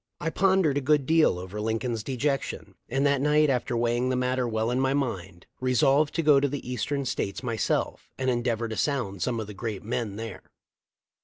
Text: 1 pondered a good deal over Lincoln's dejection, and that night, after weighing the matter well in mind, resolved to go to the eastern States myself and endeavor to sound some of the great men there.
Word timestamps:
1 0.17 0.31
pondered 0.31 0.79
a 0.79 0.81
good 0.81 1.05
deal 1.05 1.37
over 1.37 1.61
Lincoln's 1.61 2.01
dejection, 2.01 2.73
and 2.89 3.05
that 3.05 3.21
night, 3.21 3.51
after 3.51 3.77
weighing 3.77 4.09
the 4.09 4.15
matter 4.15 4.47
well 4.47 4.71
in 4.71 4.79
mind, 4.79 5.45
resolved 5.59 6.15
to 6.15 6.23
go 6.23 6.39
to 6.39 6.47
the 6.47 6.67
eastern 6.67 7.05
States 7.05 7.43
myself 7.43 8.09
and 8.17 8.27
endeavor 8.27 8.67
to 8.67 8.75
sound 8.75 9.21
some 9.21 9.39
of 9.39 9.45
the 9.45 9.53
great 9.53 9.83
men 9.83 10.15
there. 10.15 10.41